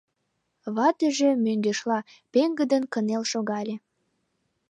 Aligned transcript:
Ватыже, 0.75 1.29
мӧҥгешла, 1.45 1.99
пеҥгыдын 2.31 2.83
кынел 2.93 3.23
шогале. 3.31 3.75